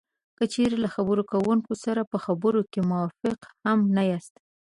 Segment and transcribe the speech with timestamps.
[0.37, 4.41] که چېرې له خبرې کوونکي سره په خبرو کې موافق هم نه یاستی